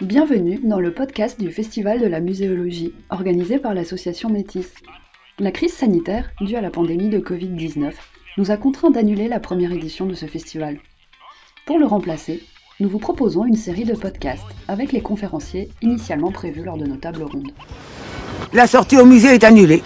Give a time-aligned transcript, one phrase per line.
[0.00, 4.72] Bienvenue dans le podcast du Festival de la muséologie, organisé par l'association Métis.
[5.38, 7.92] La crise sanitaire, due à la pandémie de Covid-19,
[8.38, 10.78] nous a contraints d'annuler la première édition de ce festival.
[11.66, 12.42] Pour le remplacer,
[12.80, 16.96] nous vous proposons une série de podcasts avec les conférenciers initialement prévus lors de nos
[16.96, 17.52] tables rondes.
[18.54, 19.82] La sortie au musée est annulée.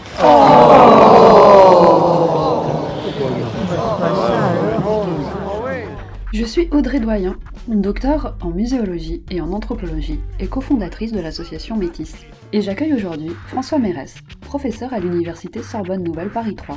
[6.35, 7.37] Je suis Audrey Doyen,
[7.69, 12.13] docteur en muséologie et en anthropologie et cofondatrice de l'association Métis.
[12.53, 16.77] Et j'accueille aujourd'hui François Mérès, professeur à l'université Sorbonne Nouvelle Paris 3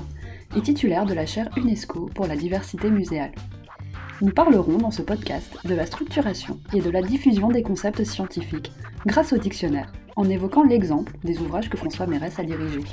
[0.55, 3.31] et titulaire de la chaire UNESCO pour la diversité muséale.
[4.21, 8.71] Nous parlerons dans ce podcast de la structuration et de la diffusion des concepts scientifiques
[9.07, 12.83] grâce au dictionnaire, en évoquant l'exemple des ouvrages que François Mérès a dirigés.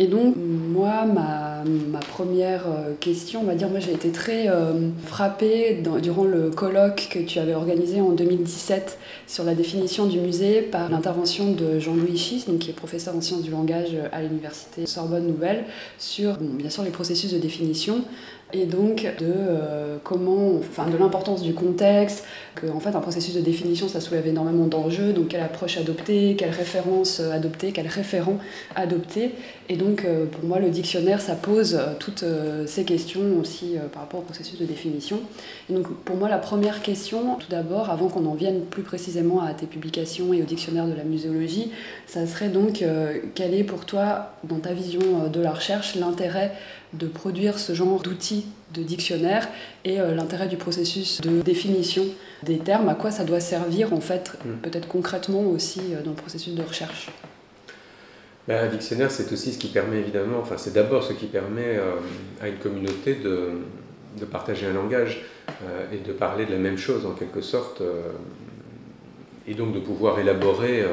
[0.00, 1.64] Et donc, moi, ma,
[2.12, 7.08] première euh, question, on va dire, moi j'ai été très euh, frappée durant le colloque
[7.10, 12.16] que tu avais organisé en 2017 sur la définition du musée par l'intervention de Jean-Louis
[12.16, 15.64] Schiss, donc, qui est professeur en sciences du langage à l'université Sorbonne Nouvelle,
[15.98, 18.04] sur bien sûr les processus de définition,
[18.52, 23.34] et donc de euh, comment, enfin de l'importance du contexte, que en fait un processus
[23.34, 27.86] de définition ça soulève énormément d'enjeux, donc quelle approche adopter, quelle référence euh, adopter, quel
[27.86, 28.38] référent
[28.74, 29.32] adopter,
[29.68, 32.24] et donc euh, pour moi le dictionnaire ça pose toutes
[32.66, 35.20] ces questions aussi par rapport au processus de définition.
[35.68, 39.42] Et donc pour moi la première question, tout d'abord, avant qu'on en vienne plus précisément
[39.42, 41.70] à tes publications et au dictionnaire de la muséologie,
[42.06, 42.84] ça serait donc
[43.34, 46.52] quel est pour toi, dans ta vision de la recherche, l'intérêt
[46.92, 49.48] de produire ce genre d'outils de dictionnaire
[49.84, 52.04] et euh, l'intérêt du processus de définition
[52.42, 54.50] des termes, à quoi ça doit servir en fait, mm.
[54.62, 57.10] peut-être concrètement aussi euh, dans le processus de recherche.
[58.46, 61.76] Ben, un dictionnaire, c'est aussi ce qui permet évidemment, enfin c'est d'abord ce qui permet
[61.76, 61.96] euh,
[62.40, 63.50] à une communauté de,
[64.18, 65.22] de partager un langage
[65.90, 67.82] et de parler de la même chose en quelque sorte,
[69.46, 70.84] et donc de pouvoir élaborer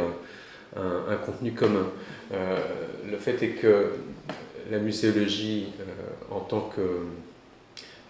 [0.77, 1.87] un, un, contenu commun.
[2.31, 3.91] le fait est que
[4.71, 6.69] la muséologie euh, en tant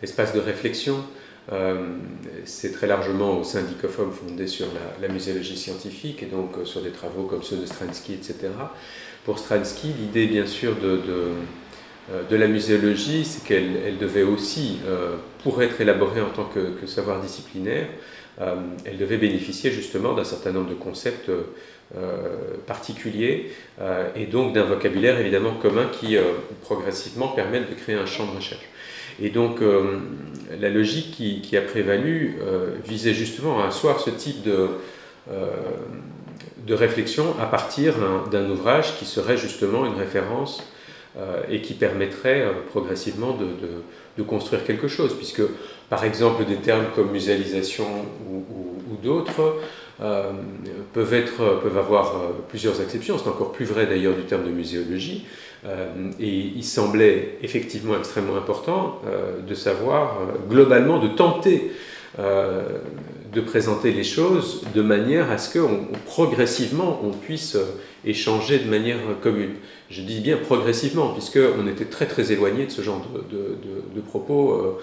[0.01, 0.97] qu'espace de réflexion,
[1.51, 1.97] euh,
[2.45, 4.67] c'est très largement au sein d'ICOFOM fondé sur
[4.99, 8.35] la, muséologie scientifique et donc euh, sur des travaux comme ceux de Stransky, etc.
[9.25, 11.01] Pour Stransky, l'idée bien sûr de,
[12.29, 14.77] de, la muséologie, c'est qu'elle devait aussi,
[15.41, 17.87] pour être élaborée en tant que, savoir disciplinaire,
[18.85, 21.43] elle devait bénéficier justement d'un certain nombre de concepts euh,
[22.65, 26.23] particulier euh, et donc d'un vocabulaire évidemment commun qui euh,
[26.61, 28.65] progressivement permet de créer un champ de recherche.
[29.21, 29.61] Et donc
[30.59, 32.37] la logique qui, a prévalu
[32.85, 34.71] visait justement à asseoir ce type de,
[36.67, 37.93] de réflexion à partir
[38.29, 40.61] d'un ouvrage qui serait justement une référence
[41.49, 43.37] et qui permettrait progressivement
[44.17, 45.43] de, construire quelque chose, puisque
[45.89, 47.85] par exemple des termes comme muséalisation
[48.29, 49.55] ou, d'autres
[50.01, 50.31] euh,
[50.93, 53.17] peuvent, avoir euh, plusieurs exceptions.
[53.17, 55.25] C'est encore plus vrai d'ailleurs du terme de muséologie.
[55.65, 55.87] Euh,
[56.19, 59.01] et il semblait effectivement extrêmement important
[59.47, 61.71] de savoir globalement, de tenter
[62.17, 65.59] de présenter les choses de manière à ce que
[66.05, 67.57] progressivement on puisse
[68.05, 69.55] échanger de manière commune.
[69.89, 73.57] Je dis bien progressivement, puisqu'on était très très éloigné de ce genre de,
[73.95, 74.79] de, propos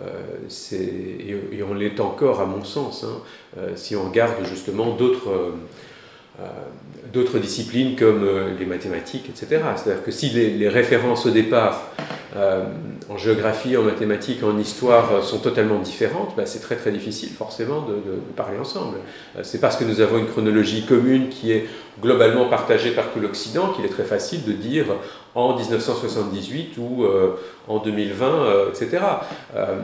[0.00, 0.38] euh,
[0.72, 3.22] et, on l'est encore à mon sens, hein,
[3.58, 5.50] euh, si on regarde justement d'autres euh,
[7.12, 8.28] d'autres disciplines comme
[8.58, 9.62] les mathématiques, etc.
[9.76, 11.92] C'est-à-dire que si les, références au départ
[13.08, 17.82] en géographie, en mathématiques, en histoire sont totalement différentes, bah, c'est très très difficile forcément
[17.82, 18.96] de, de parler ensemble.
[19.42, 21.66] c'est parce que nous avons une chronologie commune qui est
[22.02, 24.86] globalement partagée par tout l'Occident qu'il est très facile de dire
[25.34, 27.36] en 1978 ou euh,
[27.66, 29.02] en 2020, euh, etc.
[29.56, 29.76] Euh,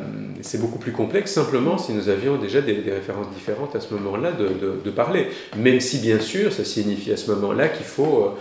[0.43, 4.31] c'est beaucoup plus complexe simplement si nous avions déjà des, références différentes à ce moment-là
[4.33, 5.29] de, parler.
[5.57, 8.35] Même si bien sûr ça signifie à ce moment-là qu'il faut,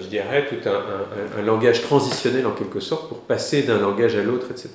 [0.00, 4.46] je dirais, tout un, langage transitionnel en quelque sorte pour passer d'un langage à l'autre,
[4.50, 4.70] etc.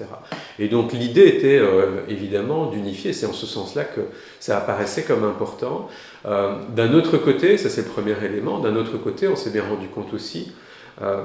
[0.60, 1.60] Et donc l'idée était
[2.08, 4.02] évidemment d'unifier, c'est en ce sens-là que
[4.40, 5.90] ça apparaissait comme important.
[6.24, 9.88] d'un autre côté, ça c'est le premier élément, d'un autre côté on s'est bien rendu
[9.88, 10.54] compte aussi
[11.02, 11.24] euh,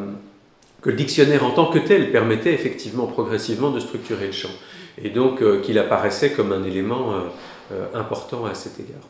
[0.82, 4.50] que le dictionnaire en tant que tel permettait effectivement progressivement de structurer le champ,
[5.02, 7.12] et donc euh, qu'il apparaissait comme un élément
[7.72, 9.06] euh, important à cet égard.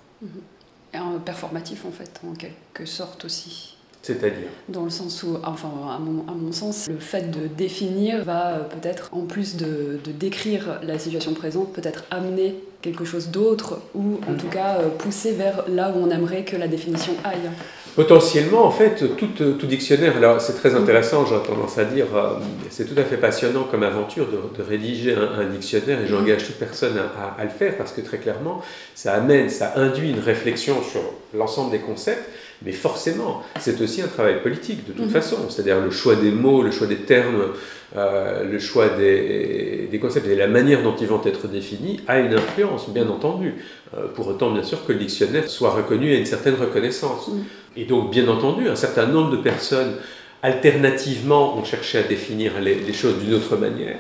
[0.92, 3.76] Et un performatif en fait, en quelque sorte aussi.
[4.02, 8.24] C'est-à-dire Dans le sens où, enfin, à mon, à mon, sens, le fait de définir
[8.24, 13.82] va peut-être, en plus de, de, décrire la situation présente, peut-être amener quelque chose d'autre,
[13.94, 14.36] ou en mm.
[14.38, 17.50] tout cas pousser vers là où on aimerait que la définition aille.
[17.96, 22.34] Potentiellement, en fait, tout, tout dictionnaire, alors c'est très intéressant, j'aurais tendance à dire, euh,
[22.70, 26.96] c'est tout à fait passionnant comme aventure de, rédiger un, dictionnaire et j'engage toute personne
[26.98, 28.62] à, le faire parce que très clairement,
[28.94, 31.00] ça amène, ça induit une réflexion sur
[31.34, 32.28] l'ensemble des concepts,
[32.64, 35.10] mais forcément, c'est aussi un travail politique de toute mhm.
[35.10, 37.54] façon, c'est-à-dire le choix des mots, le choix des termes,
[37.96, 42.20] euh, le choix des, des, concepts et la manière dont ils vont être définis a
[42.20, 43.54] une influence, bien entendu.
[43.96, 47.28] Euh, pour autant, bien sûr, que le dictionnaire soit reconnu et une certaine reconnaissance.
[47.28, 47.44] Mhm.
[47.80, 49.94] Et donc, bien entendu, un certain nombre de personnes,
[50.42, 53.96] alternativement, ont cherché à définir les, choses d'une autre manière,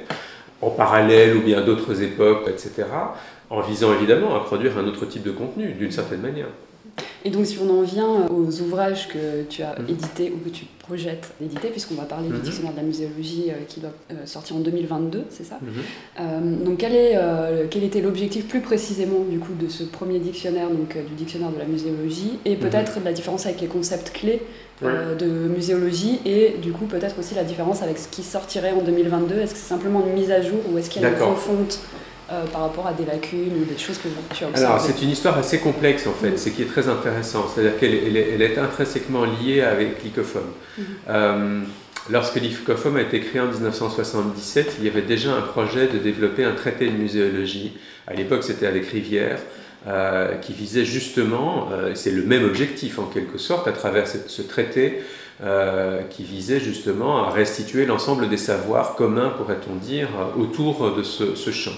[0.60, 2.86] en parallèle ou bien d'autres époques, etc.,
[3.48, 6.48] en visant évidemment à produire un autre type de contenu, d'une certaine manière.
[7.24, 9.90] Et donc, si on en vient aux ouvrages que tu as mhm.
[9.90, 12.40] édités ou que tu projettes d'éditer, puisqu'on va parler du mhm.
[12.40, 15.68] dictionnaire de la muséologie euh, qui doit euh, sortir en 2022, c'est ça mhm.
[16.20, 17.18] euh, Donc, quel, est,
[17.70, 21.58] quel était l'objectif plus précisément du coup de ce premier dictionnaire, donc du dictionnaire de
[21.58, 24.42] la muséologie, et peut-être la différence avec les concepts clés
[24.82, 29.34] de muséologie, et du coup peut-être aussi la différence avec ce qui sortirait en 2022
[29.36, 31.80] Est-ce que c'est simplement une mise à jour ou est-ce qu'il y a une refonte?
[32.32, 35.02] Euh, par rapport à des lacunes ou des choses que tu as observées Alors, c'est
[35.02, 36.36] une histoire assez complexe en fait, mm.
[36.36, 37.46] ce qui est très intéressant.
[37.48, 40.42] C'est-à-dire qu'elle elle est, intrinsèquement liée avec l'ICOFOM.
[40.78, 40.82] Mm.
[41.08, 41.60] Euh,
[42.08, 46.44] lorsque l'ICOFOM a été créé en 1977, il y avait déjà un projet de développer
[46.44, 47.76] un traité de muséologie.
[48.06, 49.40] À l'époque, c'était avec Rivière.
[49.88, 55.02] Euh, qui visait justement, c'est le même objectif en quelque sorte, à travers ce traité,
[56.10, 61.50] qui visait justement à restituer l'ensemble des savoirs communs, pourrait-on dire, autour de ce, ce
[61.50, 61.72] champ.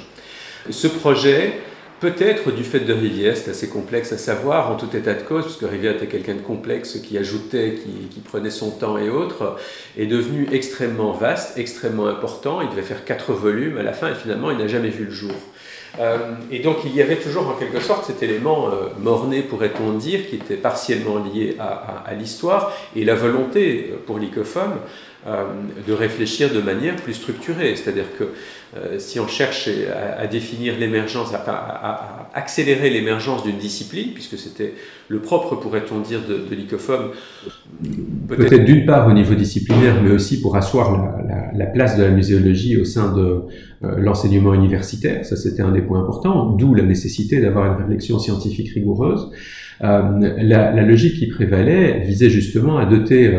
[0.70, 1.54] Ce projet,
[2.00, 5.44] peut-être du fait de Rivière, c'est assez complexe à savoir en tout état de cause,
[5.44, 7.80] puisque Rivière était quelqu'un de complexe qui ajoutait,
[8.10, 9.56] qui, prenait son temps et autres,
[9.98, 12.60] est devenu extrêmement vaste, extrêmement important.
[12.60, 15.10] Il devait faire quatre volumes à la fin et finalement il n'a jamais vu le
[15.10, 15.34] jour.
[16.00, 16.16] Euh,
[16.50, 20.26] et donc il y avait toujours en quelque sorte cet élément euh, morné, pourrait-on dire,
[20.26, 24.76] qui était partiellement lié à, à l'histoire et la volonté euh, pour l'ICOFOM euh,
[25.24, 27.76] de réfléchir de manière plus structurée.
[27.76, 28.24] C'est-à-dire que
[28.74, 29.68] euh, si on cherche
[30.18, 34.72] à, définir l'émergence, à, accélérer l'émergence d'une discipline, puisque c'était
[35.08, 37.10] le propre, pourrait-on dire, de, de l'ICOFOM.
[38.28, 41.18] Peut-être d'une part au niveau disciplinaire, mais aussi pour asseoir
[41.54, 43.42] la, place de la muséologie au sein de
[43.84, 45.26] euh, l'enseignement universitaire.
[45.26, 49.30] Ça, c'était un des points importants, d'où la nécessité d'avoir une réflexion scientifique rigoureuse.
[49.80, 53.36] la, logique qui prévalait visait justement à doter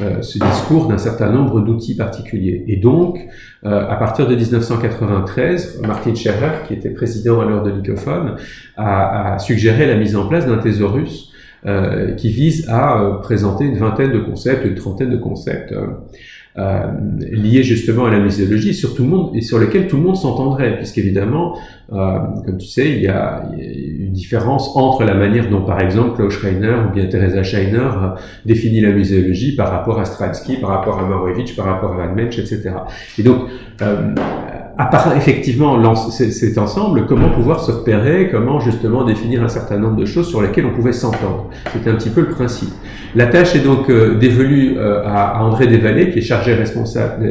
[0.00, 2.64] euh, ce discours d'un certain nombre d'outils particuliers.
[2.68, 3.18] Et donc,
[3.64, 8.36] euh, à partir de 1993, Martin Scherer, qui était président à l'heure de l'ICOFON,
[8.76, 11.32] a, a, suggéré la mise en place d'un thésaurus
[11.66, 15.74] euh, qui vise à présenter une vingtaine de concepts, une trentaine de concepts
[16.58, 16.86] euh,
[17.20, 20.16] liés justement à la muséologie sur tout le monde et sur lesquels tout le monde
[20.16, 21.56] s'entendrait, puisqu'évidemment,
[21.92, 26.16] euh, comme tu sais, il y, a, une différence entre la manière dont, par exemple,
[26.16, 28.08] Klaus Schreiner ou bien Teresa Scheiner euh,
[28.44, 32.14] définit la muséologie par rapport à Stransky, par rapport à Marowitsch, par rapport à Van
[32.14, 32.70] Mensch, etc.
[33.18, 33.42] Et donc,
[33.82, 34.14] euh,
[34.80, 39.96] à part effectivement cet ensemble, comment pouvoir se repérer, comment justement définir un certain nombre
[39.96, 41.50] de choses sur lesquelles on pouvait s'entendre?
[41.70, 42.70] C'était un petit peu le principe.
[43.14, 47.26] La tâche est donc euh, dévolue euh, à, André Desvallées, qui est chargé responsable,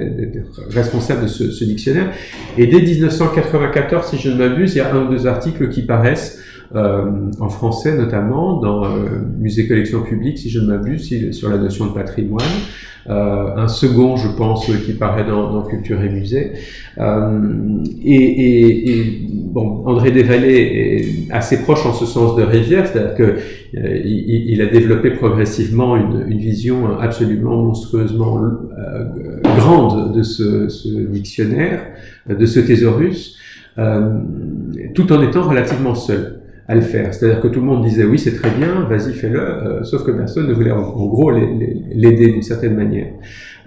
[0.70, 2.12] responsable de ce, dictionnaire.
[2.58, 5.82] Et dès 1994, si je ne m'abuse, il y a un ou deux articles qui
[5.82, 6.44] paraissent
[6.76, 8.90] en français notamment, dans euh,
[9.40, 12.44] Musée Collection Publique, si je ne m'abuse, sur la notion de patrimoine.
[13.10, 16.52] Euh, un second, je pense, qui paraît dans, dans Culture et Musée.
[17.00, 17.40] Euh,
[18.04, 23.16] et, et, et, bon, André Desvallées est assez proche en ce sens de Rivière, c'est-à-dire
[23.16, 28.42] que euh, il, il, a développé progressivement une, une vision absolument monstrueusement
[29.58, 31.82] grande de ce, ce, dictionnaire,
[32.30, 33.38] de ce thésaurus,
[34.94, 36.39] tout en étant relativement seul
[36.70, 37.14] à le faire.
[37.14, 40.12] C'est-à-dire que tout le monde disait oui, c'est très bien, vas-y, fais-le, euh, sauf que
[40.12, 43.08] personne ne voulait en, gros l'aider d'une certaine manière.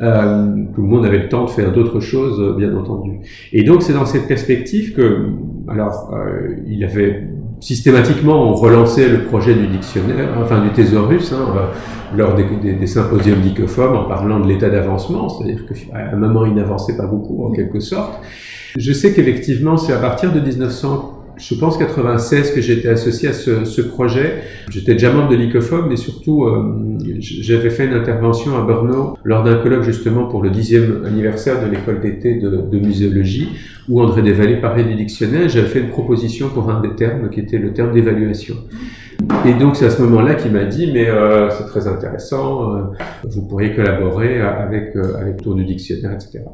[0.01, 3.19] Euh, tout le monde avait le temps de faire d'autres choses, bien entendu.
[3.53, 5.27] Et donc c'est dans cette perspective que,
[5.69, 7.25] alors, euh, il avait
[7.59, 12.87] systématiquement relancé le projet du dictionnaire, enfin du thésaurus, hein, euh, lors des, des, des
[12.87, 17.45] symposiums d'ICOFOM, en parlant de l'état d'avancement, c'est-à-dire qu'à un moment il n'avançait pas beaucoup
[17.47, 18.21] en quelque sorte.
[18.79, 21.12] Je sais qu'effectivement c'est à partir de 1900
[21.43, 24.45] je pense 96 que j'étais associé à ce, projet.
[24.71, 29.43] J'étais déjà membre de l'ICOFOM, mais surtout euh, j'avais fait une intervention à Brno lors
[29.43, 33.49] d'un colloque justement pour le dixième anniversaire de l'école d'été de, muséologie,
[33.89, 35.49] où André Desvallées parlait du dictionnaire.
[35.49, 38.55] J'avais fait une proposition pour un des termes qui était le terme d'évaluation.
[39.45, 42.83] Et donc c'est à ce moment-là qu'il m'a dit mais euh, c'est très intéressant, euh,
[43.25, 46.45] vous pourriez collaborer avec avec Tour du dictionnaire, etc.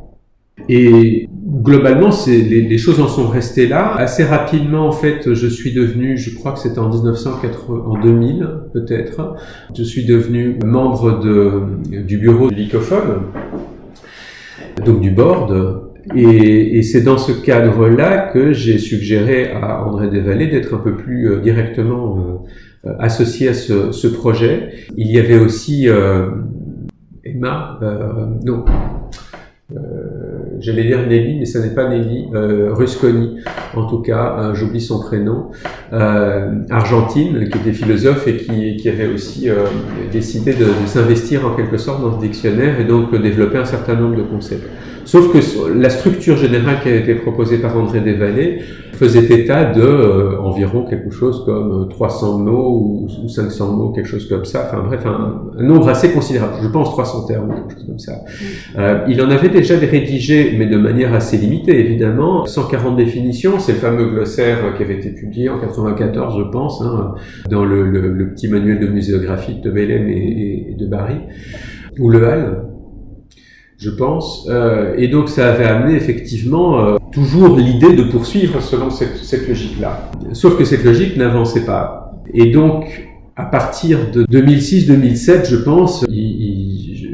[0.68, 3.94] Et globalement, les, les, choses en sont restées là.
[3.96, 8.48] Assez rapidement, en fait, je suis devenu, je crois que c'était en 1980, en 2000
[8.72, 9.36] peut-être,
[9.76, 13.22] je suis devenu membre de, du bureau de l'ICOFOM,
[14.84, 15.84] donc du board.
[16.14, 20.96] Et, et c'est dans ce cadre-là que j'ai suggéré à André Desvallées d'être un peu
[20.96, 22.46] plus euh, directement
[22.86, 24.70] euh, associé à ce, ce, projet.
[24.96, 26.30] Il y avait aussi euh,
[27.24, 27.78] Emma,
[28.42, 28.64] non,
[29.76, 33.38] euh, j'allais dire Nelly, mais ce n'est pas Nelly, euh, Rusconi,
[33.74, 35.50] en tout cas, euh, j'oublie son prénom,
[35.92, 39.48] euh, Argentine, qui était philosophe et qui, avait aussi
[40.10, 43.94] décidé de, de s'investir en quelque sorte dans ce dictionnaire et donc développer un certain
[43.94, 44.66] nombre de concepts.
[45.08, 48.58] Sauf que la structure générale qui a été proposée par André Desvallées
[48.92, 54.28] faisait état de euh, environ quelque chose comme 300 mots ou, 500 mots, quelque chose
[54.28, 54.68] comme ça.
[54.68, 56.56] Enfin bref, un, nombre assez considérable.
[56.62, 58.20] Je pense 300 termes, quelque chose comme ça.
[58.76, 62.44] Euh, il en avait déjà rédigé, mais de manière assez limitée, évidemment.
[62.44, 67.14] 140 définitions, c'est le fameux glossaire qui avait été publié en 94, je pense, hein,
[67.48, 71.16] dans le, le, le, petit manuel de muséographie de Bélem et, et de Barry,
[71.98, 72.62] ou Le Hall
[73.78, 74.47] je pense.
[74.50, 79.49] Euh, et donc ça avait amené effectivement euh, toujours l'idée de poursuivre selon cette, cette
[79.49, 80.11] logique-là.
[80.32, 82.12] Sauf que cette logique n'avançait pas.
[82.35, 86.57] Et donc, à partir de 2006-2007, je pense, il, il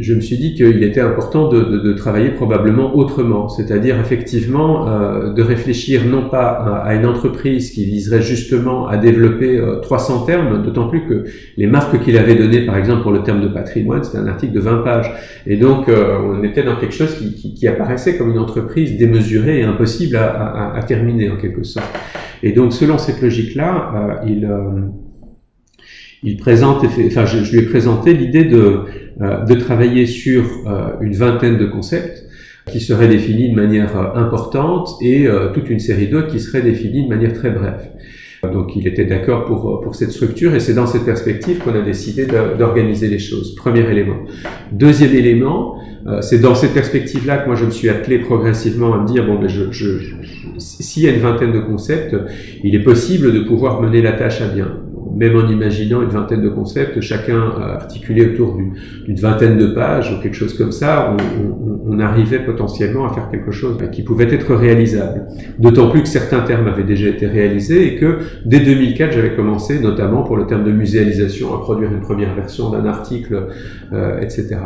[0.04, 4.86] je me suis dit qu'il était important de, de, de, travailler probablement autrement, c'est-à-dire effectivement
[4.86, 10.26] euh, de réfléchir non pas à, une entreprise qui viserait justement à développer 300 euh,
[10.26, 11.24] termes, d'autant plus que
[11.56, 14.52] les marques qu'il avait données, par exemple pour le terme de patrimoine, c'était un article
[14.52, 15.10] de 20 pages,
[15.46, 18.98] et donc euh, on était dans quelque chose qui, qui, qui, apparaissait comme une entreprise
[18.98, 21.88] démesurée et impossible à, à, à, terminer en quelque sorte.
[22.42, 24.46] Et donc selon cette logique-là, euh, il
[26.24, 28.78] il présente, enfin, je, lui ai présenté l'idée de, euh,
[29.20, 32.24] de travailler sur euh, une vingtaine de concepts
[32.70, 37.04] qui seraient définis de manière euh, importante et toute une série d'autres qui seraient définis
[37.04, 37.90] de manière très brève.
[38.52, 41.80] Donc il était d'accord pour, pour cette structure et c'est dans cette perspective qu'on a
[41.80, 42.26] décidé
[42.58, 43.54] d'organiser les choses.
[43.54, 44.16] Premier élément.
[44.70, 45.78] Deuxième élément,
[46.20, 49.38] c'est dans cette perspective-là que moi je me suis attelé progressivement à me dire, bon,
[49.40, 50.14] ben je, je, je
[50.58, 52.14] s'il y a une vingtaine de concepts,
[52.62, 54.78] il est possible de pouvoir mener la tâche à bien
[55.12, 60.22] même en imaginant une vingtaine de concepts, chacun articulé autour d'une vingtaine de pages ou
[60.22, 61.16] quelque chose comme ça,
[61.86, 65.28] on, arrivait potentiellement à faire quelque chose qui pouvait être réalisable.
[65.60, 69.78] D'autant plus que certains termes avaient déjà été réalisés et que dès 2004, j'avais commencé,
[69.78, 73.46] notamment pour le terme de muséalisation, à produire une première version d'un article,
[73.92, 74.56] euh, etc.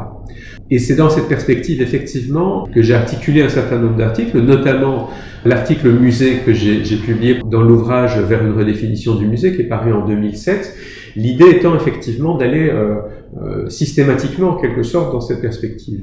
[0.71, 5.09] Et c'est dans cette perspective, effectivement, que j'ai articulé un certain nombre d'articles, notamment
[5.45, 9.93] l'article musée que j'ai publié dans l'ouvrage Vers une redéfinition du musée, qui est paru
[9.93, 10.77] en 2007.
[11.17, 12.97] L'idée étant effectivement d'aller euh,
[13.43, 16.03] euh, systématiquement, en quelque sorte, dans cette perspective.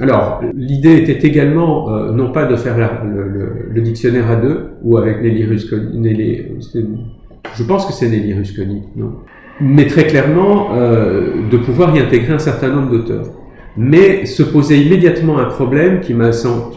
[0.00, 4.36] Alors, l'idée était également, euh, non pas de faire la, le, le, le, dictionnaire à
[4.36, 6.42] deux, ou avec Nelly Rusconi, Nelly,
[7.56, 9.12] je pense que c'est Nelly Rusconi, non?
[9.60, 13.30] Mais très clairement, euh, de pouvoir y intégrer un certain nombre d'auteurs
[13.76, 16.30] mais se posait immédiatement un problème qui m'a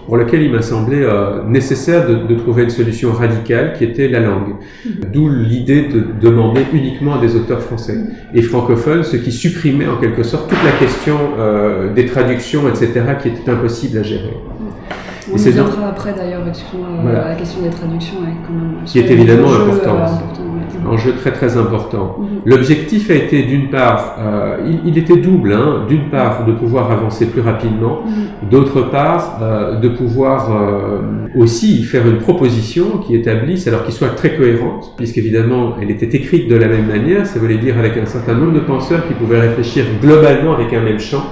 [0.05, 4.07] pour lequel il m'a semblé euh, nécessaire de, de, trouver une solution radicale qui était
[4.07, 4.55] la langue.
[4.85, 5.11] Mm-hmm.
[5.13, 7.97] D'où l'idée de demander uniquement à des auteurs français
[8.33, 13.01] et francophones, ce qui supprimait en quelque sorte toute la question euh, des traductions, etc.,
[13.21, 14.35] qui était impossible à gérer.
[14.59, 15.33] Mm.
[15.33, 17.29] On y viendra après d'ailleurs, euh, voilà.
[17.29, 19.99] la question des traductions, quand même, qui est évidemment importante.
[19.99, 20.46] important
[20.85, 22.17] enjeu très très important.
[22.19, 22.27] Mhm.
[22.45, 26.91] L'objectif a été d'une part, euh, il, il, était double, hein, d'une part de pouvoir
[26.91, 28.49] avancer plus rapidement, mhm.
[28.49, 30.99] d'autre part euh, de pouvoir euh,
[31.35, 36.49] aussi faire une proposition qui établisse, alors qui soit très cohérente, puisqu'évidemment elle était écrite
[36.49, 39.39] de la même manière, ça voulait dire avec un certain nombre de penseurs qui pouvaient
[39.39, 41.23] réfléchir globalement avec un même champ.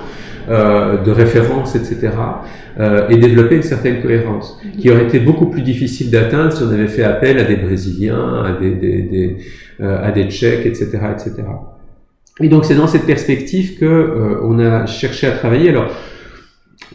[0.47, 2.11] Euh, de référence, etc.,
[2.79, 6.71] euh, et développer une certaine cohérence, qui aurait été beaucoup plus difficile d'atteindre si on
[6.71, 9.37] avait fait appel à des Brésiliens, à des, des, des
[9.81, 11.33] euh, à des Tchèques, etc., etc.
[12.41, 15.69] Et donc c'est dans cette perspective que euh, on a cherché à travailler.
[15.69, 15.89] Alors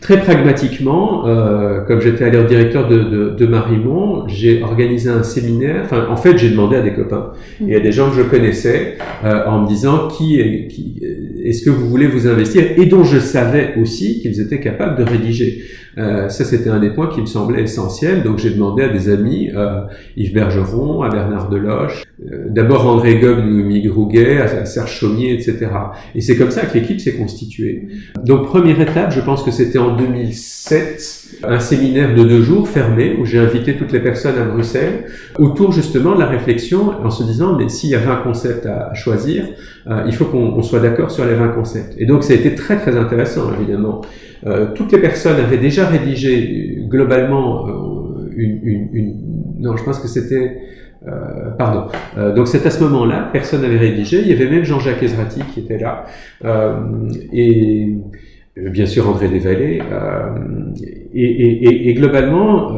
[0.00, 5.82] Très pragmatiquement, euh, comme j'étais alors directeur de, de, de Marimont, j'ai organisé un séminaire.
[5.84, 7.32] Enfin, en fait, j'ai demandé à des copains
[7.66, 11.02] et à des gens que je connaissais euh, en me disant qui, qui
[11.44, 15.08] est-ce que vous voulez vous investir et dont je savais aussi qu'ils étaient capables de
[15.08, 15.62] rédiger.
[15.98, 18.22] Euh, ça, c'était un des points qui me semblait essentiel.
[18.22, 19.80] Donc, j'ai demandé à des amis, euh,
[20.16, 22.04] Yves Bergeron, à Bernard Deloche,
[22.48, 25.66] d'abord André Gob, Noémie Grouguet, Serge Chaumier, etc.
[26.14, 27.88] Et c'est comme ça que l'équipe s'est constituée.
[28.24, 33.16] Donc première étape, je pense que c'était en 2007, un séminaire de deux jours fermé
[33.18, 35.04] où j'ai invité toutes les personnes à Bruxelles
[35.38, 38.92] autour justement de la réflexion en se disant mais s'il y a 20 concepts à
[38.94, 39.44] choisir,
[39.86, 41.94] euh, il faut qu'on soit d'accord sur les 20 concepts.
[41.98, 44.02] Et donc ça a été très très intéressant évidemment.
[44.46, 49.16] Euh, toutes les personnes avaient déjà rédigé globalement euh, une,
[49.58, 50.56] non je pense que c'était
[51.06, 51.86] euh, pardon.
[52.34, 54.20] Donc c'est à ce moment-là, personne n'avait rédigé.
[54.20, 56.04] Il y avait même Jean-Jacques Ezrati qui était là.
[57.32, 57.96] Et
[58.56, 59.80] bien sûr André Desvallées.
[61.14, 62.76] Et, globalement,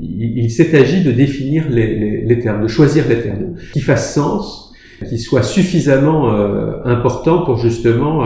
[0.00, 4.69] il, s'est agi de définir les, les, termes, de choisir les termes qui fassent sens,
[5.08, 6.30] qui soient suffisamment
[6.84, 8.24] importants pour justement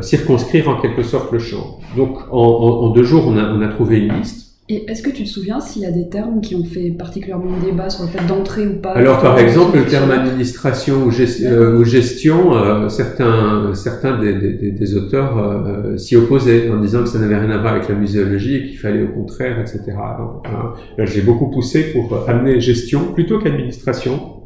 [0.00, 1.78] circonscrire en quelque sorte le champ.
[1.96, 4.48] Donc en, en, en deux jours, on a, on a trouvé une liste.
[4.70, 7.56] Et est-ce que tu te souviens s'il y a des termes qui ont fait particulièrement
[7.64, 11.84] débat sur le fait d'entrer ou pas Alors par exemple le terme administration ou, euh,
[11.84, 17.18] gestion, euh, certains, certains des, des, des auteurs euh, s'y opposaient en disant que ça
[17.18, 19.80] n'avait rien à voir avec la muséologie et qu'il fallait au contraire, etc.
[20.98, 24.37] là j'ai beaucoup poussé pour amener gestion plutôt qu'administration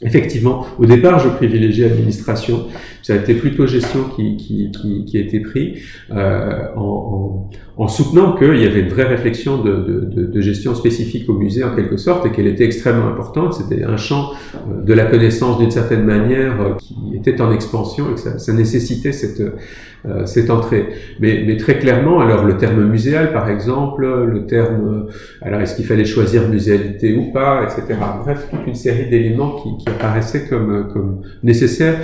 [0.00, 2.66] Effectivement, au départ, je privilégiais administration.
[3.02, 5.78] Ça a été plutôt gestion qui, qui, qui, qui a été pris
[6.12, 10.76] euh, en, en, en, soutenant qu'il y avait une vraie réflexion de, de, de, gestion
[10.76, 13.54] spécifique au musée en quelque sorte et qu'elle était extrêmement importante.
[13.54, 18.10] C'était un champ euh, de la connaissance d'une certaine manière euh, qui était en expansion
[18.12, 20.90] et que ça, ça nécessitait cette, euh, cette entrée.
[21.18, 25.08] Mais, mais, très clairement, alors le terme muséal par exemple, le terme,
[25.42, 27.98] alors est-ce qu'il fallait choisir muséalité ou pas, etc.
[28.22, 32.00] Bref, toute une série d'éléments qui, qui apparaissaient comme, nécessaires.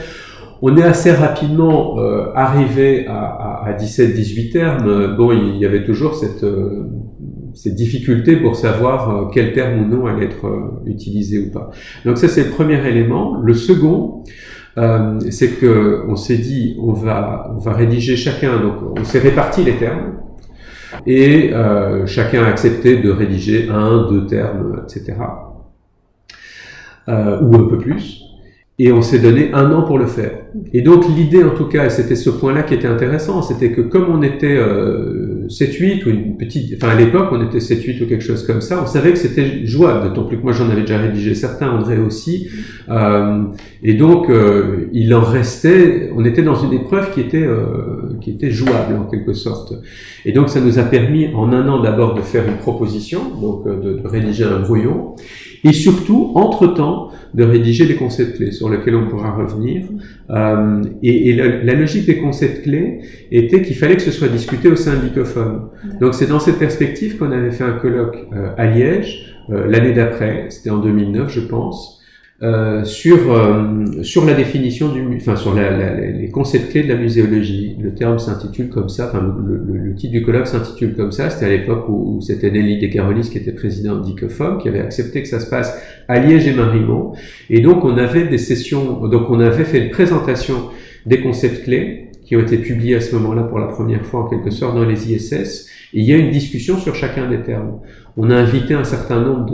[0.63, 5.17] On est assez rapidement euh, arrivé à, à, à 17-18 termes.
[5.17, 6.87] Bon, il y avait toujours cette, euh,
[7.67, 11.71] difficulté pour savoir euh, quel terme ou non allait être euh, utilisé ou pas.
[12.05, 13.41] Donc ça, c'est le premier élément.
[13.41, 14.25] Le second,
[14.79, 18.61] euh, c'est que on s'est dit, on va, on va rédiger chacun.
[18.61, 20.15] Donc, on s'est réparti les termes.
[21.07, 21.51] Et
[22.07, 25.17] chacun a accepté de rédiger un, deux termes, etc.
[27.09, 28.25] ou un peu plus
[28.79, 30.33] et on s'est donné un an pour le faire.
[30.73, 34.07] Et donc l'idée en tout cas, c'était ce point-là qui était intéressant, c'était que comme
[34.11, 38.25] on était euh, 7-8 ou une petite, enfin à l'époque on était 7-8 ou quelque
[38.25, 40.99] chose comme ça, on savait que c'était jouable, d'autant plus que moi j'en avais déjà
[40.99, 42.49] rédigé certains, André aussi,
[42.89, 43.45] euh,
[43.85, 48.31] et donc euh, il en restait, on était dans une épreuve qui était euh, qui
[48.31, 49.73] était jouable en quelque sorte.
[50.25, 53.69] Et donc ça nous a permis en un an d'abord de faire une proposition, donc
[53.69, 55.15] euh, de, de rédiger un brouillon,
[55.65, 59.87] et surtout, entre-temps, de rédiger des concepts clés sur lesquels on pourra revenir.
[60.31, 63.01] Euh, et, et la, la, logique des concepts clés
[63.33, 65.71] était qu'il fallait que ce soit discuté au sein de l'ICOFOM.
[66.01, 69.93] Donc c'est dans cette perspective qu'on avait fait un colloque euh, à Liège euh, l'année
[69.93, 72.01] d'après, c'était en 2009 je pense,
[72.43, 76.89] euh, sur euh, sur la définition du, enfin sur la, la, les concepts clés de
[76.89, 77.77] la muséologie.
[77.81, 81.31] Le terme s'intitule comme ça, enfin le, le, le, titre du colloque s'intitule comme ça.
[81.31, 85.23] C'était à l'époque où, où c'était Nelly Descarolis qui était présidente d'ICOFOM, qui avait accepté
[85.23, 87.13] que ça se passe à Liège et Marimont.
[87.51, 90.71] Et donc on avait des sessions, donc on avait fait une présentation
[91.07, 94.29] des concepts clés qui ont été publiés à ce moment-là pour la première fois en
[94.29, 95.69] quelque sorte dans les ISS.
[95.95, 97.79] Et il y a une discussion sur chacun des termes.
[98.17, 99.49] On a invité un certain nombre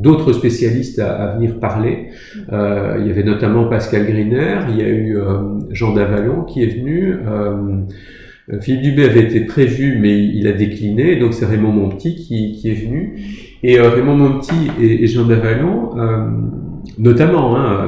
[0.00, 2.08] d'autres spécialistes à, venir parler.
[2.50, 6.62] Euh, il y avait notamment Pascal Griner, il y a eu euh, Jean Davalon qui
[6.62, 7.14] est venu.
[7.26, 7.82] Euh,
[8.62, 12.86] Philippe Dubé avait été prévu, mais il a décliné, donc c'est Raymond Monti qui, est
[12.86, 13.18] venu.
[13.62, 15.90] Et Raymond Monti et, Jean Davalon,
[16.96, 17.86] notamment, hein,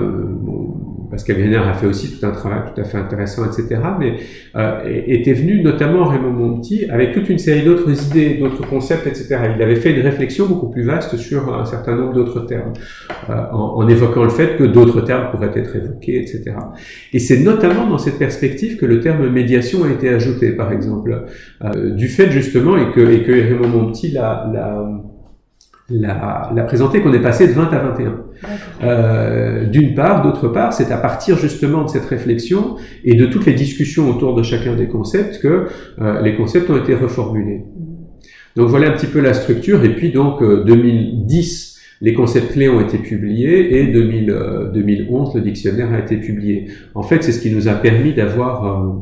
[1.11, 3.81] Pascal Griner a fait aussi tout un travail tout à fait intéressant, etc.
[3.99, 4.17] Mais
[4.57, 9.39] euh, était venu notamment Raymond Monti avec toute une série d'autres idées, d'autres concepts, etc.
[9.57, 12.73] Il avait fait une réflexion beaucoup plus vaste sur un certain nombre d'autres termes,
[13.29, 16.55] euh, en, en, évoquant le fait que d'autres termes pourraient être évoqués, etc.
[17.13, 21.25] Et c'est notamment dans cette perspective que le terme médiation a été ajouté, par exemple,
[21.65, 24.47] euh, du fait justement et que, et que Raymond Monti l'a
[25.91, 28.15] l'a, l'a présenté qu'on est passé de 20 à 21.
[28.83, 33.47] Euh, d'une part, d'autre part, c'est à partir justement de cette réflexion et de toutes
[33.47, 35.67] les discussions autour de chacun des concepts que
[36.01, 37.65] euh, les concepts ont été reformulés.
[38.57, 39.85] Donc voilà un petit peu la structure.
[39.85, 41.71] Et puis donc euh, 2010,
[42.03, 46.69] les concepts clés ont été publiés et 2000, 2011, euh, le dictionnaire a été publié.
[46.95, 48.93] En fait, c'est ce qui nous a permis d'avoir euh,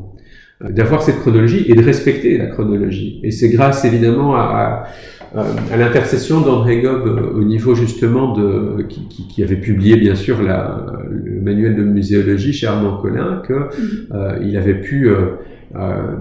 [0.60, 3.20] d'avoir cette chronologie et de respecter la chronologie.
[3.22, 4.88] Et c'est grâce évidemment à, à
[5.36, 9.96] euh, à l'intercession d'André Gob euh, au niveau justement de qui, qui, qui, avait publié
[9.96, 13.68] bien sûr la, le manuel de muséologie chez Armand Collin que mhm.
[14.14, 15.32] euh, il avait pu euh,
[15.76, 16.14] euh,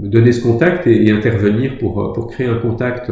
[0.00, 3.10] donner ce contact et, et, intervenir pour pour créer un contact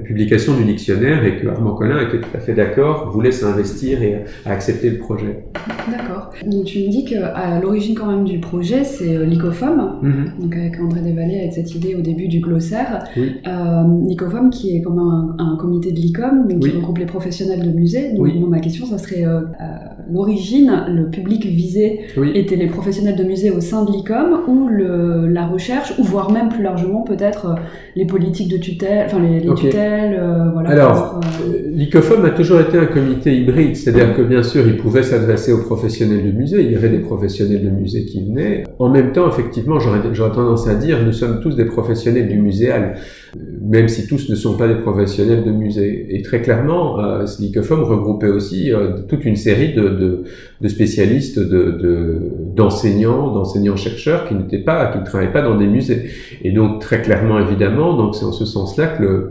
[0.00, 4.02] la publication du dictionnaire et que Armand Collin était tout à fait d'accord, voulait s'investir
[4.02, 5.44] et a accepté le projet.
[5.90, 6.30] D'accord.
[6.46, 10.24] Donc tu me dis qu'à l'origine quand même du projet, c'est euh, l'ICOFOM, Mhm.
[10.40, 13.04] donc avec André Desvallées, avec cette idée au début du glossaire.
[13.16, 13.36] Oui.
[13.46, 16.70] Euh, L'ICOFOM qui est comme un, un comité de l'ICOM, donc Oui.
[16.70, 18.12] qui regroupe les professionnels de musées.
[18.12, 18.44] Donc Oui.
[18.48, 22.30] ma question, ça serait euh, à l'origine, le public visé Oui.
[22.34, 26.30] étaient les professionnels de musées au sein de l'ICOM ou le, la recherche, ou voire
[26.32, 27.56] même plus largement peut-être
[27.96, 30.70] les politiques de tutelle, enfin les, tutelles, euh, voilà.
[30.70, 34.76] Alors, pour, euh, L'ICOFOM a toujours été un comité hybride, c'est-à-dire que bien sûr, il
[34.76, 38.64] pouvait s'adresser aux professionnels de musée, il y avait des professionnels de musée qui venaient.
[38.78, 42.96] En même temps, effectivement, j'aurais tendance à dire, nous sommes tous des professionnels du muséal,
[43.36, 46.06] euh, même si tous ne sont pas des professionnels de musée.
[46.10, 50.24] Et très clairement, euh, l'ICOFOM regroupait aussi euh, toute une série de, de,
[50.60, 52.18] de spécialistes, de- de-
[52.56, 56.10] d'enseignants, d'enseignants-chercheurs qui n'étaient pas, qui ne travaillaient pas dans des musées.
[56.42, 59.30] Et donc, très clairement, évidemment, donc c'est en ce sens-là que le,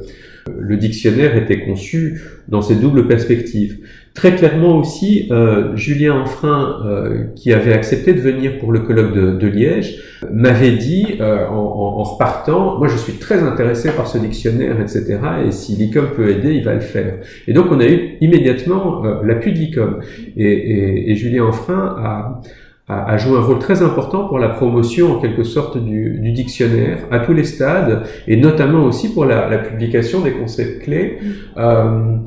[0.60, 3.80] le dictionnaire était conçu dans cette double perspective.
[4.16, 9.14] Très clairement aussi, euh, Julien Enfrin, euh, qui avait accepté de venir pour le colloque
[9.14, 10.02] de, de Liège,
[10.34, 15.20] m'avait dit, euh, en, en- repartant, moi je suis très intéressé par ce dictionnaire, etc.
[15.48, 17.14] Et si l'ICOM peut aider, il va le faire.
[17.48, 20.00] Et donc on a eu immédiatement euh, l'appui de l'ICOM.
[20.36, 22.42] Et, et, et Julien Enfrin a,
[22.90, 26.32] a, a joué un rôle très important pour la promotion en quelque sorte du, du
[26.32, 31.20] dictionnaire à tous les stades et notamment aussi pour la, la publication des concepts clés,
[31.58, 32.18] euh,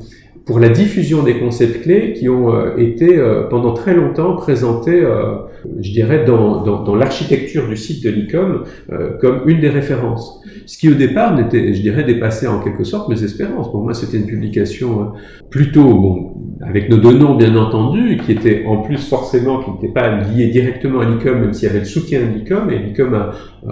[0.45, 5.03] pour la diffusion des concepts clés qui ont euh, été euh, pendant très longtemps présentés,
[5.03, 5.35] euh,
[5.81, 10.41] je dirais, dans, dans, dans l'architecture du site de l'ICOM euh, comme une des références.
[10.65, 13.69] Ce qui au départ n'était, je dirais, dépassé en quelque sorte mes espérances.
[13.71, 15.05] Pour moi, c'était une publication euh,
[15.49, 16.33] plutôt, bon,
[16.65, 20.47] avec nos deux noms bien entendu, qui était en plus forcément, qui n'était pas lié
[20.47, 23.31] directement à l'ICOM, même s'il y avait le soutien de l'ICOM, et l'ICOM a,
[23.67, 23.71] euh,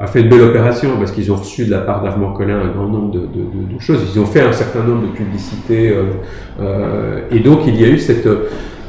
[0.00, 2.72] a fait une belle opération parce qu'ils ont reçu de la part d'Armand Collin un
[2.72, 4.00] grand nombre de, de, de, de choses.
[4.12, 6.04] Ils ont fait un certain nombre de publicités, euh,
[6.60, 8.28] euh, et donc il y a eu cette,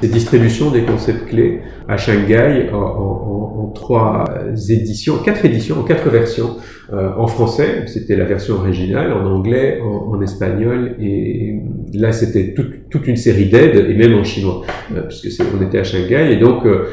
[0.03, 4.25] cette distribution des concepts clés à Shanghai en, trois
[4.69, 6.57] éditions, quatre éditions, en quatre versions.
[6.91, 11.55] Euh, en français, c'était la version originale, en anglais, en, espagnol, et
[11.93, 14.61] là c'était toute, une série d'aides, et même en chinois,
[14.93, 16.87] euh, puisque on était à Shanghai, et donc euh,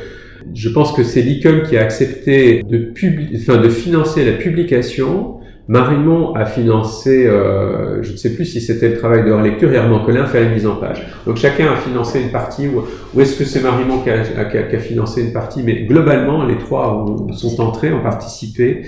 [0.55, 5.40] je pense que c'est l'ICOM qui a accepté de, publi- enfin, de financer la publication.
[5.71, 9.77] Marimont a financé, euh, je ne sais plus si c'était le travail de relecture, et
[9.77, 11.07] Armand Collin fait la mise en page.
[11.25, 15.33] Donc chacun a financé une partie, ou, est-ce que c'est Marimont qui a, financé une
[15.33, 15.63] partie?
[15.63, 18.83] Mais globalement, les trois ont, sont entrés, ont participé.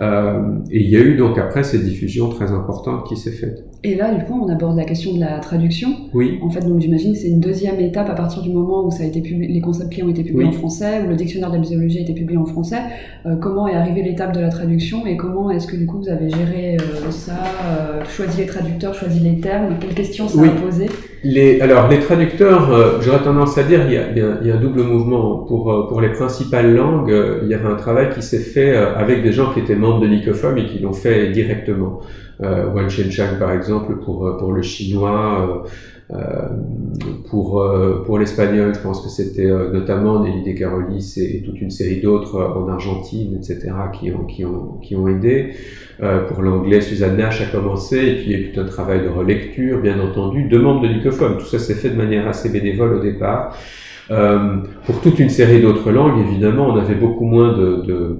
[0.00, 3.62] Euh, et il y a eu donc après cette diffusion très importante qui s'est faite.
[3.86, 5.90] Et là, du coup, on aborde la question de la traduction.
[6.14, 6.38] Oui.
[6.42, 9.02] En fait, donc j'imagine que c'est une deuxième étape à partir du moment où ça
[9.02, 10.48] a été publié, les concepts clés ont été publiés Oui.
[10.48, 12.78] en français, où le dictionnaire de la muséologie a été publié en français.
[13.26, 16.08] Euh, comment est arrivée l'étape de la traduction et comment est-ce que du coup vous
[16.08, 17.34] avez géré euh, ça,
[17.66, 20.48] euh, choisi les traducteurs, choisi les termes, quelles questions ça Oui.
[20.48, 20.86] a posé?
[21.24, 24.36] Les, alors, les traducteurs, euh, j'aurais tendance à dire, il y, a, il, y a,
[24.42, 25.38] il y a un double mouvement.
[25.38, 28.76] Pour, euh, pour les principales langues, euh, il y avait un travail qui s'est fait
[28.76, 32.00] euh, avec des gens qui étaient membres de l'ICOFOM et qui l'ont fait directement.
[32.42, 35.64] Euh, Wan Shenchang, par exemple, pour, euh, pour le chinois,
[37.30, 41.60] pour, euh, pour l'espagnol, je pense que c'était euh, notamment Nelly De Carolis et, toute
[41.60, 45.54] une série d'autres euh, en Argentine, etc., qui ont, qui ont, qui ont aidé.
[46.02, 48.64] Euh, pour l'anglais, Suzanne Nash a commencé, et puis il y a eu tout un
[48.64, 51.38] travail de relecture, bien entendu, de membres de l'ICOFOM.
[51.38, 53.56] Tout ça s'est fait de manière assez bénévole au départ.
[54.10, 58.18] Euh, pour toute une série d'autres langues, évidemment, on avait beaucoup moins de, de,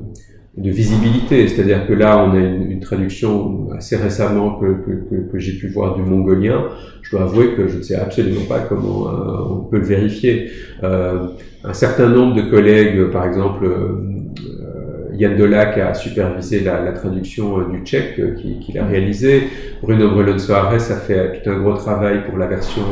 [0.57, 1.49] de visibilité.
[1.49, 5.53] C'est-à-dire que là, on a une, une traduction assez récemment que, que, que, que j'ai
[5.53, 6.67] pu voir du mongolien.
[7.03, 10.51] Je dois avouer que je ne sais absolument pas comment euh, on peut le vérifier.
[10.83, 11.27] Euh,
[11.64, 17.59] un certain nombre de collègues, par exemple, euh, Yann Delac a supervisé la, la traduction
[17.59, 19.45] euh, du tchèque euh, qu'il qui a réalisé.
[19.83, 22.83] Bruno Brelon Soares a fait tout un gros travail pour la version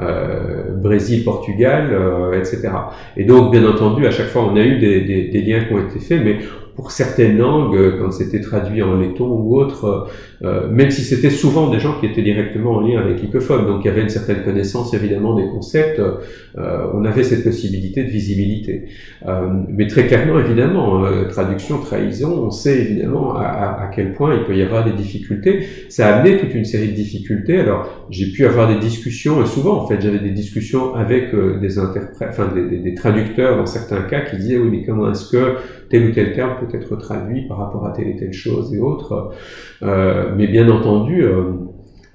[0.00, 2.70] euh, Brésil, Portugal, euh, etc.
[3.16, 5.74] Et donc, bien entendu, à chaque fois, on a eu des, des, des liens qui
[5.74, 6.38] ont été faits, mais
[6.80, 10.08] pour certaines langues, euh, quand c'était traduit en letton ou autre,
[10.42, 13.84] euh, même si c'était souvent des gens qui étaient directement en lien avec l'ICOFOM, donc
[13.84, 16.00] il y avait une certaine connaissance évidemment des concepts,
[16.58, 18.86] euh, on avait cette possibilité de visibilité.
[19.26, 24.44] Euh, mais très clairement, évidemment, euh, traduction, trahison, on sait évidemment à, quel point il
[24.44, 25.66] peut y avoir des difficultés.
[25.88, 27.58] Ça a amené toute une série de difficultés.
[27.58, 31.58] Alors, j'ai pu avoir des discussions, et souvent en fait, j'avais des discussions avec euh,
[31.60, 35.56] des interprètes, enfin des, traducteurs dans certains cas qui disaient oui, mais comment est-ce que
[35.88, 38.78] tel ou tel terme peut être traduit par rapport à telle et telle chose et
[38.78, 39.32] autres.
[40.36, 41.52] Mais bien entendu, euh,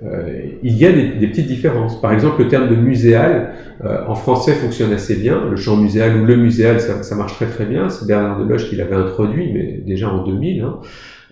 [0.04, 2.00] euh, il y a des, petites différences.
[2.02, 5.48] Par exemple, le terme de muséal, euh, en français, fonctionne assez bien.
[5.50, 7.90] Le champ muséal ou le muséal, ça, marche très très bien.
[7.90, 10.62] C'est Bernard Deloche qui l'avait introduit, mais déjà en 2000.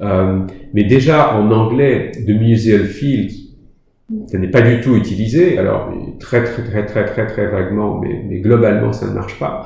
[0.02, 0.48] Hein.
[0.74, 3.32] Mais déjà en anglais, de museal field,
[4.28, 8.40] Ça n'est pas du tout utilisé, alors très très très très très très vaguement, mais
[8.40, 9.66] globalement ça ne marche pas.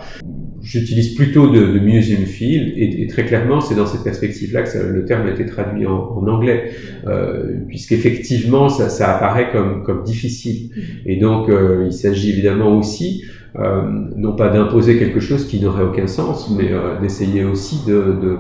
[0.62, 4.70] J'utilise plutôt de, de museum field et, et, très clairement c'est dans cette perspective-là que
[4.70, 6.72] ça, le terme a été traduit en, en anglais,
[7.06, 10.72] euh, puisqu'effectivement ça, ça apparaît comme, comme difficile.
[11.06, 13.24] Et donc euh, il s'agit évidemment aussi
[13.60, 13.82] euh,
[14.16, 18.38] non pas d'imposer quelque chose qui n'aurait aucun sens, mais euh, d'essayer aussi de, de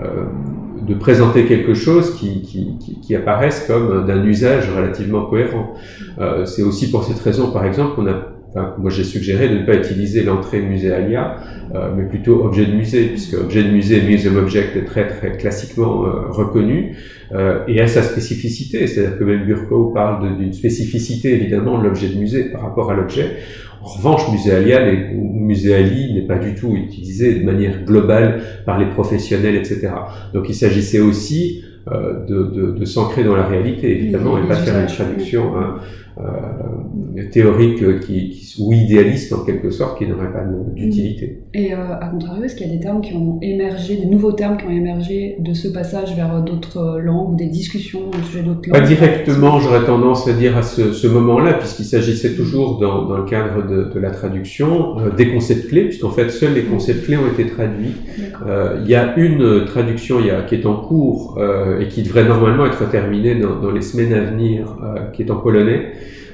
[0.00, 0.26] euh,
[0.86, 5.74] de présenter quelque chose qui, qui, qui, qui apparaisse comme d'un usage relativement cohérent.
[6.20, 9.58] Euh, c'est aussi pour cette raison, par exemple, qu'on a Enfin, moi j'ai suggéré de
[9.58, 11.36] ne pas utiliser l'entrée muséalia,
[11.74, 15.36] euh, mais plutôt objet de musée, puisque objet de musée, museum object est très très
[15.36, 16.96] classiquement euh, reconnu
[17.32, 18.86] euh, et a sa spécificité.
[18.86, 22.94] C'est-à-dire que même Burko parle d'une spécificité évidemment de l'objet de musée par rapport à
[22.94, 23.36] l'objet.
[23.82, 24.80] En revanche, muséalia
[25.14, 29.90] ou muséali n'est pas du tout utilisé de manière globale par les professionnels, etc.
[30.32, 34.48] Donc il s'agissait aussi euh, de, de, de s'ancrer dans la réalité, évidemment, oui, et
[34.48, 35.76] pas faire une traduction hein,
[36.20, 41.42] euh, théorique qui, qui, ou idéaliste en quelque sorte, qui n'aurait pas d'utilité.
[41.54, 44.32] Et euh, à contrario, est-ce qu'il y a des termes qui ont émergé, des nouveaux
[44.32, 48.42] termes qui ont émergé de ce passage vers d'autres langues ou des discussions au sujet
[48.42, 48.80] d'autres langues?
[48.80, 53.16] Pas directement, j'aurais tendance à dire à ce, ce moment-là, puisqu'il s'agissait toujours dans, dans,
[53.16, 57.04] le cadre de, de la traduction euh, des concepts clés, puisqu'en fait seuls les concepts
[57.04, 57.94] clés ont été traduits.
[58.46, 61.38] Euh, il y a une traduction il y a, qui est en cours
[61.80, 64.76] et qui devrait normalement être terminée dans, dans les semaines à venir,
[65.12, 65.92] qui est en polonais.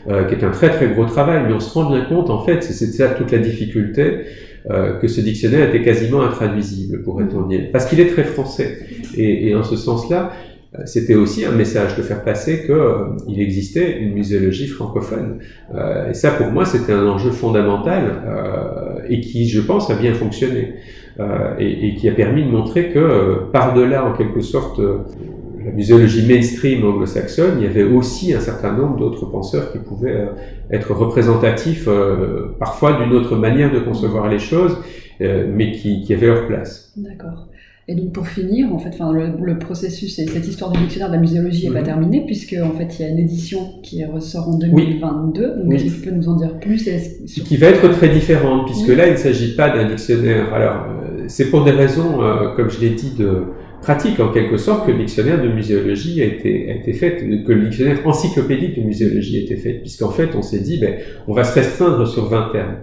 [0.09, 2.45] Euh, qui est un très très gros travail, mais on se rend bien compte, en
[2.45, 4.27] fait, c'est ça toute la difficulté,
[4.71, 8.81] euh, que ce dictionnaire était quasiment intraduisible, pourrait-on dire, parce qu'il est très français.
[9.17, 10.33] Et, et en ce sens-là,
[10.87, 15.39] c'était aussi un message de faire passer qu'il euh, existait une muséologie francophone.
[15.73, 19.95] Euh, et ça, pour moi, c'était un enjeu fondamental euh, et qui, je pense, a
[19.95, 20.75] bien fonctionné.
[21.61, 24.81] Et, et, qui a permis de montrer que, par-delà, en quelque sorte,
[25.65, 30.17] la muséologie mainstream anglo-saxonne, il y avait aussi un certain nombre d'autres penseurs qui pouvaient
[30.17, 30.27] euh,
[30.71, 34.77] être représentatifs euh, parfois d'une autre manière de concevoir les choses,
[35.21, 36.93] euh, mais qui, qui, avaient leur place.
[36.97, 37.49] D'accord.
[37.87, 41.09] Et donc pour finir, en fait, enfin le, le processus et cette histoire du dictionnaire
[41.09, 41.87] de la muséologie n'est pas mhm.
[41.87, 45.41] terminée puisque en fait il y a une édition qui ressort en 2022.
[45.41, 45.63] Oui.
[45.63, 45.81] Donc oui.
[45.81, 46.89] si tu peux nous en dire plus.
[47.27, 47.45] Sur...
[47.45, 48.97] Qui va être très différente puisque oui.
[48.97, 50.53] là il ne s'agit pas d'un dictionnaire.
[50.55, 50.87] Alors
[51.29, 53.45] c'est pour des raisons, euh, comme je l'ai dit, de
[53.85, 57.99] pratique en quelque sorte que le dictionnaire de muséologie a été, fait, que le dictionnaire
[58.07, 60.95] encyclopédique de muséologie a été fait, puisqu'en fait on s'est dit, ben,
[61.29, 62.77] on va se restreindre sur 20 termes.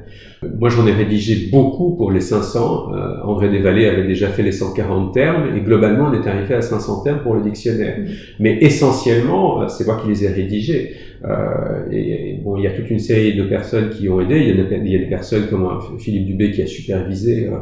[0.59, 4.51] Moi j'en ai rédigé beaucoup pour les 500, euh, André Desvallées avait déjà fait les
[4.51, 7.99] 140 termes, et globalement on est arrivé à 500 termes pour le dictionnaire.
[7.99, 8.05] Mmh.
[8.39, 10.95] Mais essentiellement, euh, c'est moi qui les ai rédigés.
[11.23, 14.39] Euh, et, et, bon, il y a toute une série de personnes qui ont aidé.
[14.39, 17.47] Il y, a, il y a des personnes comme euh, Philippe Dubé qui a supervisé
[17.47, 17.57] euh,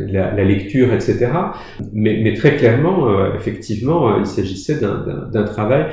[0.00, 1.28] la, la, lecture, etc.
[1.92, 5.86] Mais, mais très clairement, effectivement, il s'agissait d'un travail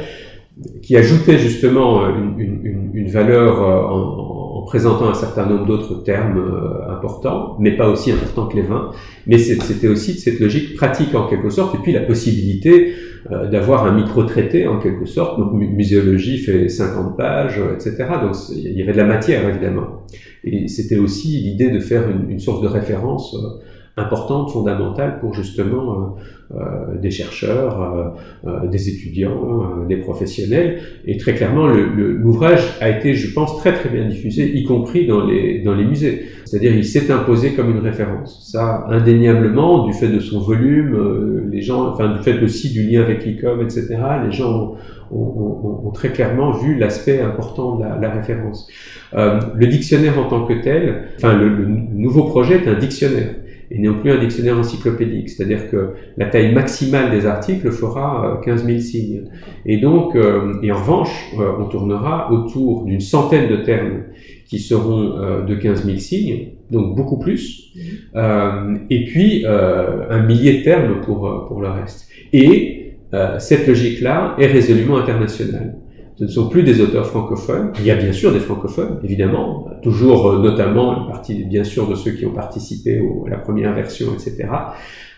[0.82, 4.31] qui ajoutait justement une, une, une valeur en,
[4.72, 6.42] présentant un certain nombre d'autres termes
[6.90, 8.92] importants, mais pas aussi importants que les vins.
[9.28, 12.94] Mais c'était aussi de cette logique pratique en quelque sorte, et puis la possibilité
[13.30, 15.38] euh, d'avoir un micro-traité en quelque sorte.
[15.38, 17.98] Donc muséologie fait 50 pages, euh, etc.
[18.20, 20.08] Donc il y avait de la matière évidemment.
[20.44, 23.62] Et c'était aussi l'idée de faire une, une, source de référence euh,
[23.98, 26.16] importante, fondamentale pour justement
[26.54, 30.80] euh, euh, des chercheurs, euh, des étudiants, des professionnels.
[31.06, 35.26] Et très clairement, l'ouvrage a été, je pense, très très bien diffusé, y compris dans
[35.26, 36.24] les, dans les musées.
[36.46, 38.50] C'est-à-dire, il s'est imposé comme une référence.
[38.52, 43.02] Ça, indéniablement, du fait de son volume, les gens, enfin, du fait aussi du lien
[43.02, 44.76] avec l'ICOM, etc., les gens
[45.12, 48.68] ont, ont, ont très clairement vu l'aspect important de la, la référence.
[49.14, 53.36] Euh, le dictionnaire en tant que tel, enfin, le, le nouveau projet est un dictionnaire
[53.72, 55.30] et non plus un dictionnaire encyclopédique.
[55.30, 59.24] C'est-à-dire que la taille maximale des articles fera 15 euh, 000 signes.
[59.66, 64.04] Et donc, euh, et en revanche, euh, on tournera autour d'une centaine de termes
[64.46, 67.72] qui seront de 15 000 signes, donc beaucoup plus,
[68.14, 72.10] et puis un millier de termes pour, pour le reste.
[72.34, 72.98] Et
[73.40, 75.78] cette logique-là est résolument internationale
[76.22, 77.72] ce ne sont plus des auteurs francophones.
[77.80, 81.88] Il y a bien sûr des francophones, évidemment, toujours euh, notamment une partie, bien sûr,
[81.88, 84.48] de ceux qui ont participé à la première version, etc.,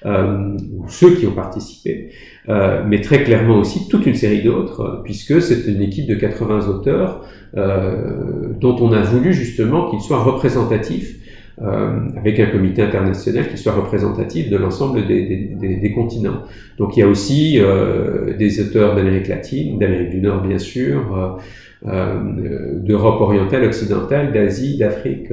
[0.06, 2.12] euh, ou ceux qui ont participé,
[2.48, 6.70] euh, mais très clairement aussi toute une série d'autres, puisque c'est une équipe de 80
[6.70, 11.20] auteurs dont on a voulu justement qu'ils soient représentatifs
[11.62, 16.42] euh, avec un comité international qui soit représentatif de l'ensemble des, des, des, continents.
[16.80, 21.16] Donc il y a aussi euh, des auteurs d'Amérique latine, d'Amérique du Nord bien sûr,
[21.16, 25.32] euh, euh d'Europe orientale, occidentale, d'Asie, d'Afrique,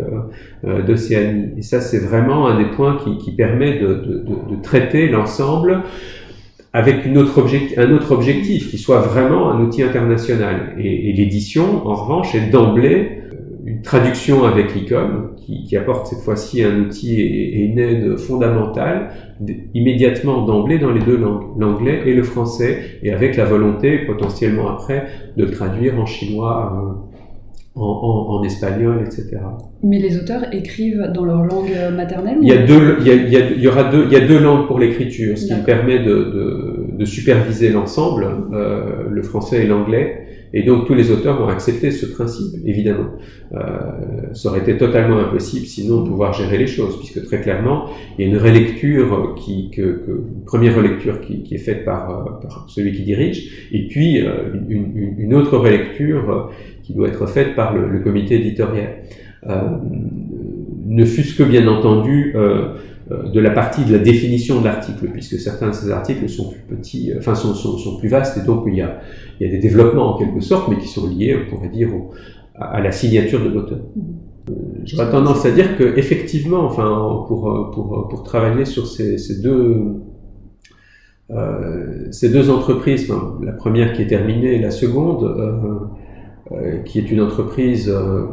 [0.65, 1.53] euh, d'Océanie.
[1.57, 5.09] Et ça c'est vraiment un des points qui, qui permet de, de, de, de traiter
[5.09, 5.85] l'ensemble
[6.75, 7.43] avec une autre
[7.79, 10.75] un autre objectif qui soit vraiment un outil international.
[10.79, 13.20] Et, et l'édition, en revanche, est d'emblée
[13.81, 19.09] une traduction avec l'ICOM qui, qui, apporte cette fois-ci un outil et, une aide fondamentale
[19.73, 24.69] immédiatement d'emblée dans les deux langues, l'anglais et le français, et avec la volonté potentiellement
[24.69, 25.07] après
[25.39, 26.75] de le traduire en chinois.
[26.77, 27.07] Euh,
[27.77, 29.39] en, espagnol, etc.
[29.83, 33.15] Mais les auteurs écrivent dans leur langue maternelle Il y a deux, il y, a,
[33.15, 36.05] il y, aura deux, il y a deux langues pour l'écriture, ce qui permet de,
[36.05, 40.27] de, de superviser l'ensemble, euh, le français et l'anglais.
[40.53, 43.11] Et donc tous les auteurs ont accepté ce principe, évidemment.
[43.55, 43.59] Euh,
[44.33, 48.27] ça aurait été totalement impossible sinon de pouvoir gérer les choses, puisque très clairement, il
[48.27, 52.11] y a une relecture, qui, que, que une première relecture qui, qui est faite par,
[52.11, 56.51] euh, par, celui qui dirige, et puis euh, une, une, autre relecture
[56.83, 59.03] qui doit être faite par le, le comité éditorial.
[59.49, 59.61] Euh,
[60.87, 62.75] ne fût-ce que bien entendu euh,
[63.11, 66.77] de la partie de la définition de l'article, puisque certains de ces articles sont plus
[66.77, 69.01] petits, enfin sont, sont, sont, plus vastes, et donc il y, a,
[69.41, 71.89] il y a des développements en quelque sorte, mais qui sont liés, on pourrait dire,
[72.55, 73.81] à, la signature de l'auteur.
[74.49, 74.53] Euh,
[74.85, 80.01] J'aurais tendance à dire que effectivement, enfin, pour, pour, pour travailler sur ces, ces deux
[81.33, 85.79] euh, ces deux entreprises, enfin, la première qui est terminée, la seconde, euh,
[86.53, 88.27] euh, qui est une entreprise euh,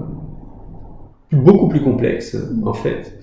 [1.31, 2.35] beaucoup plus complexe
[2.65, 3.19] en fait.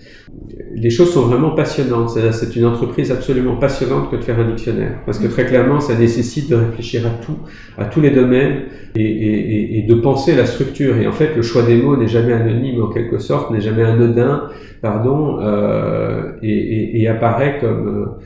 [0.75, 2.11] Les choses sont vraiment passionnantes.
[2.11, 5.95] C'est une entreprise absolument passionnante que de faire un dictionnaire, parce que très clairement, ça
[5.97, 7.39] nécessite de réfléchir à tout,
[7.79, 8.65] à tous les domaines,
[8.97, 10.97] et, et, et de penser la structure.
[10.97, 13.83] Et en fait, le choix des mots n'est jamais anonyme en quelque sorte, n'est jamais
[13.83, 14.49] anodin,
[14.83, 18.17] pardon, euh, et, et, apparaît comme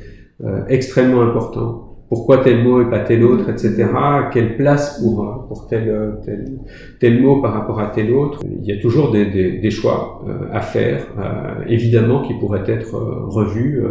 [0.45, 3.87] euh, extrêmement important pourquoi tel mot et pas tel autre, etc.
[4.33, 6.15] Quelle place pour, pour tel,
[7.01, 8.41] tel, mot par rapport à tel autre.
[8.45, 12.65] Il y a toujours des, des, des choix euh, à faire, euh, évidemment, qui pourraient
[12.67, 13.83] être euh, revus.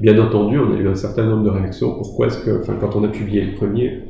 [0.00, 1.94] bien entendu, on a eu un certain nombre de réactions.
[1.94, 4.00] Pourquoi est-ce que, enfin, quand on a publié le premier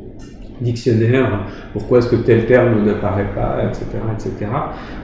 [0.60, 4.50] dictionnaire, pourquoi est-ce que tel terme n'apparaît pas, etc., etc.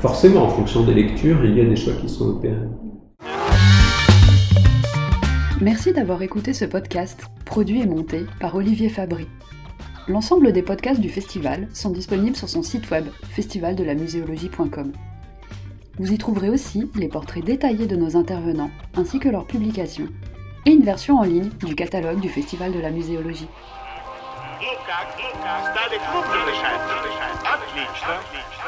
[0.01, 2.55] Forcément, en fonction des lectures, il y a des choix qui sont opérés.
[5.62, 9.28] Merci d'avoir écouté ce podcast, produit et monté par Olivier Fabry.
[10.08, 14.92] L'ensemble des podcasts du festival sont disponibles sur son site web festivaldelamuséologie.com.
[15.98, 20.10] Vous y trouverez aussi les portraits détaillés de nos intervenants ainsi que leurs publications
[20.66, 23.48] et une version en ligne du catalogue du Festival de la Muséologie.
[27.46, 28.59] Отлично.